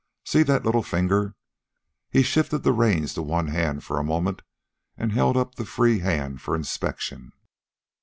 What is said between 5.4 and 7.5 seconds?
the free hand for inspection.